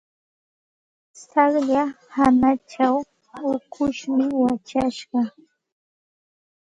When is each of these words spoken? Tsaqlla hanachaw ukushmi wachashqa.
Tsaqlla 1.17 1.83
hanachaw 2.15 2.95
ukushmi 3.51 4.25
wachashqa. 4.43 5.21